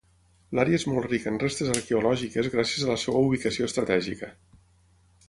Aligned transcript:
L'àrea 0.59 0.77
és 0.77 0.85
molt 0.93 1.07
rica 1.11 1.29
en 1.33 1.35
restes 1.43 1.69
arqueològiques 1.73 2.49
gràcies 2.55 2.87
a 2.87 2.89
la 2.93 2.97
seva 3.03 3.21
ubicació 3.27 3.69
estratègica. 3.73 4.31